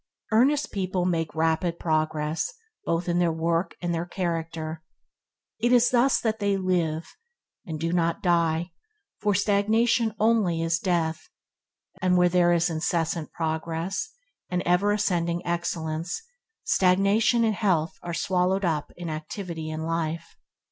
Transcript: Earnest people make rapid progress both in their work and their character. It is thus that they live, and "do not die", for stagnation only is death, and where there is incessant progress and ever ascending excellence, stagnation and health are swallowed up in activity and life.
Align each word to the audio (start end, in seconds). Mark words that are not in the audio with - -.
Earnest 0.31 0.71
people 0.71 1.05
make 1.05 1.35
rapid 1.35 1.77
progress 1.77 2.55
both 2.85 3.07
in 3.07 3.19
their 3.19 3.31
work 3.31 3.75
and 3.83 3.93
their 3.93 4.07
character. 4.07 4.81
It 5.59 5.71
is 5.71 5.91
thus 5.91 6.19
that 6.21 6.39
they 6.39 6.57
live, 6.57 7.15
and 7.67 7.79
"do 7.79 7.93
not 7.93 8.23
die", 8.23 8.71
for 9.19 9.35
stagnation 9.35 10.15
only 10.19 10.63
is 10.63 10.79
death, 10.79 11.29
and 12.01 12.17
where 12.17 12.29
there 12.29 12.51
is 12.51 12.67
incessant 12.67 13.31
progress 13.31 14.09
and 14.49 14.63
ever 14.63 14.91
ascending 14.91 15.45
excellence, 15.45 16.23
stagnation 16.63 17.43
and 17.43 17.53
health 17.53 17.93
are 18.01 18.15
swallowed 18.15 18.65
up 18.65 18.91
in 18.97 19.07
activity 19.07 19.69
and 19.69 19.85
life. 19.85 20.35